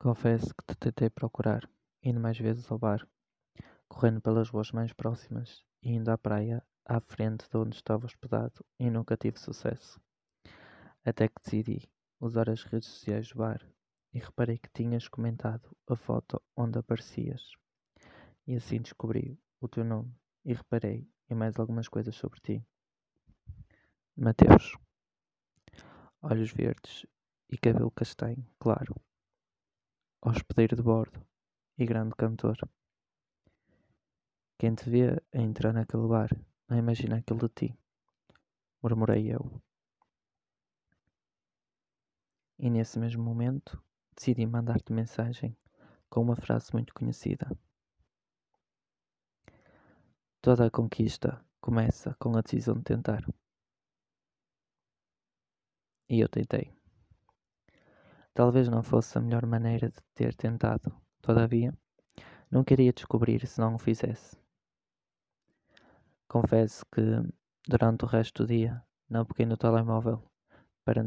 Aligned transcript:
Confesso 0.00 0.54
que 0.54 0.64
te 0.64 0.76
tentei 0.76 1.10
procurar, 1.10 1.68
indo 2.00 2.20
mais 2.20 2.38
vezes 2.38 2.70
ao 2.70 2.78
bar, 2.78 3.04
correndo 3.88 4.20
pelas 4.20 4.48
ruas 4.48 4.70
mais 4.70 4.92
próximas 4.92 5.66
e 5.82 5.90
indo 5.90 6.08
à 6.08 6.16
praia 6.16 6.64
à 6.84 7.00
frente 7.00 7.48
de 7.50 7.56
onde 7.56 7.74
estava 7.74 8.06
hospedado 8.06 8.64
e 8.78 8.88
nunca 8.90 9.16
tive 9.16 9.40
sucesso. 9.40 10.00
Até 11.04 11.26
que 11.26 11.42
decidi 11.42 11.90
usar 12.20 12.48
as 12.48 12.62
redes 12.62 12.88
sociais 12.88 13.28
do 13.30 13.38
bar 13.38 13.60
e 14.14 14.20
reparei 14.20 14.56
que 14.56 14.70
tinhas 14.72 15.08
comentado 15.08 15.76
a 15.88 15.96
foto 15.96 16.40
onde 16.56 16.78
aparecias. 16.78 17.54
E 18.46 18.54
assim 18.54 18.80
descobri 18.80 19.36
o 19.60 19.66
teu 19.66 19.82
nome 19.82 20.14
e 20.44 20.54
reparei 20.54 21.10
em 21.28 21.34
mais 21.34 21.58
algumas 21.58 21.88
coisas 21.88 22.14
sobre 22.14 22.38
ti. 22.40 22.64
Mateus. 24.16 24.78
Olhos 26.22 26.52
verdes 26.52 27.04
e 27.50 27.58
cabelo 27.58 27.90
castanho, 27.90 28.46
claro 28.60 28.94
hospedeiro 30.20 30.76
de 30.76 30.82
bordo 30.82 31.24
e 31.76 31.86
grande 31.86 32.14
cantor. 32.16 32.56
Quem 34.58 34.74
te 34.74 34.88
vê 34.90 35.22
a 35.32 35.38
entrar 35.40 35.72
naquele 35.72 36.06
bar 36.08 36.28
não 36.68 36.76
imagina 36.76 37.18
aquilo 37.18 37.40
de 37.40 37.48
ti, 37.48 37.78
murmurei 38.82 39.32
eu. 39.32 39.62
E 42.58 42.68
nesse 42.68 42.98
mesmo 42.98 43.22
momento 43.22 43.82
decidi 44.16 44.44
mandar-te 44.44 44.92
mensagem 44.92 45.56
com 46.10 46.22
uma 46.22 46.34
frase 46.34 46.72
muito 46.72 46.92
conhecida. 46.92 47.48
Toda 50.40 50.66
a 50.66 50.70
conquista 50.70 51.44
começa 51.60 52.14
com 52.18 52.36
a 52.36 52.40
decisão 52.40 52.74
de 52.74 52.82
tentar. 52.82 53.24
E 56.08 56.20
eu 56.20 56.28
tentei. 56.28 56.77
Talvez 58.38 58.68
não 58.68 58.84
fosse 58.84 59.18
a 59.18 59.20
melhor 59.20 59.44
maneira 59.46 59.90
de 59.90 60.00
ter 60.14 60.32
tentado, 60.32 60.94
todavia, 61.20 61.76
não 62.48 62.62
queria 62.62 62.92
descobrir 62.92 63.44
se 63.44 63.58
não 63.58 63.74
o 63.74 63.78
fizesse. 63.80 64.38
Confesso 66.28 66.86
que, 66.86 67.02
durante 67.66 68.04
o 68.04 68.06
resto 68.06 68.44
do 68.44 68.46
dia, 68.46 68.80
não 69.10 69.24
peguei 69.24 69.44
no 69.44 69.56
telemóvel 69.56 70.22
para 70.84 71.02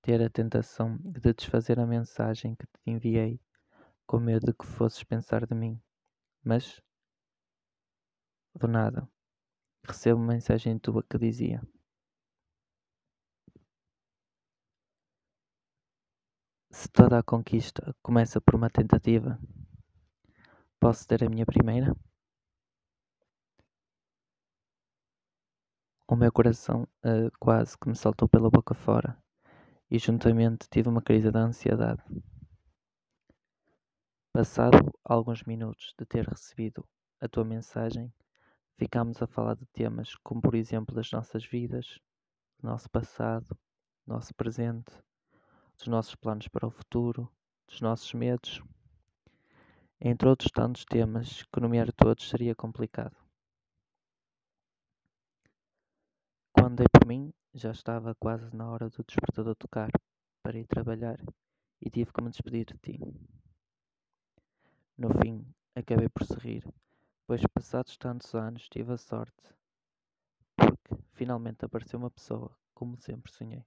ter 0.00 0.22
a 0.22 0.30
tentação 0.30 0.96
de 0.96 1.34
desfazer 1.34 1.78
a 1.78 1.86
mensagem 1.86 2.54
que 2.54 2.66
te 2.66 2.80
enviei, 2.86 3.38
com 4.06 4.18
medo 4.18 4.46
de 4.46 4.54
que 4.54 4.64
fosses 4.64 5.04
pensar 5.04 5.44
de 5.46 5.54
mim. 5.54 5.78
Mas, 6.42 6.80
do 8.54 8.66
nada, 8.66 9.06
recebo 9.84 10.18
uma 10.18 10.32
mensagem 10.32 10.78
tua 10.78 11.02
que 11.02 11.18
dizia. 11.18 11.60
Se 16.74 16.88
toda 16.88 17.18
a 17.18 17.22
conquista 17.22 17.94
começa 18.02 18.40
por 18.40 18.54
uma 18.54 18.70
tentativa, 18.70 19.38
posso 20.80 21.06
ter 21.06 21.22
a 21.22 21.28
minha 21.28 21.44
primeira? 21.44 21.94
O 26.08 26.16
meu 26.16 26.32
coração 26.32 26.88
uh, 27.04 27.30
quase 27.38 27.76
que 27.76 27.90
me 27.90 27.94
saltou 27.94 28.26
pela 28.26 28.48
boca 28.48 28.72
fora 28.72 29.22
e 29.90 29.98
juntamente 29.98 30.66
tive 30.70 30.88
uma 30.88 31.02
crise 31.02 31.30
de 31.30 31.38
ansiedade. 31.38 32.02
Passado 34.32 34.90
alguns 35.04 35.42
minutos 35.42 35.94
de 35.98 36.06
ter 36.06 36.26
recebido 36.26 36.88
a 37.20 37.28
tua 37.28 37.44
mensagem, 37.44 38.10
ficámos 38.78 39.20
a 39.20 39.26
falar 39.26 39.56
de 39.56 39.66
temas 39.74 40.14
como, 40.24 40.40
por 40.40 40.54
exemplo, 40.54 40.94
das 40.94 41.10
nossas 41.12 41.44
vidas, 41.44 42.00
nosso 42.62 42.88
passado, 42.88 43.58
nosso 44.06 44.34
presente 44.34 44.90
dos 45.82 45.88
nossos 45.88 46.14
planos 46.14 46.46
para 46.46 46.68
o 46.68 46.70
futuro, 46.70 47.28
dos 47.66 47.80
nossos 47.80 48.14
medos, 48.14 48.62
entre 50.00 50.28
outros 50.28 50.52
tantos 50.52 50.84
temas 50.84 51.42
que 51.42 51.58
nomear 51.60 51.92
todos 51.92 52.28
seria 52.28 52.54
complicado. 52.54 53.16
Quando 56.52 56.76
dei 56.76 56.86
por 56.88 57.04
mim, 57.04 57.32
já 57.52 57.72
estava 57.72 58.14
quase 58.14 58.54
na 58.54 58.70
hora 58.70 58.88
do 58.88 59.02
despertador 59.02 59.56
tocar 59.56 59.90
para 60.40 60.56
ir 60.56 60.68
trabalhar 60.68 61.18
e 61.80 61.90
tive 61.90 62.12
que 62.12 62.22
me 62.22 62.30
despedir 62.30 62.64
de 62.64 62.78
ti. 62.78 63.00
No 64.96 65.08
fim, 65.20 65.44
acabei 65.74 66.08
por 66.08 66.24
sorrir, 66.24 66.64
pois 67.26 67.42
passados 67.52 67.96
tantos 67.96 68.32
anos 68.36 68.68
tive 68.68 68.92
a 68.92 68.96
sorte, 68.96 69.52
porque 70.54 71.02
finalmente 71.14 71.64
apareceu 71.64 71.98
uma 71.98 72.10
pessoa 72.10 72.56
como 72.72 72.96
sempre 72.96 73.32
sonhei. 73.32 73.66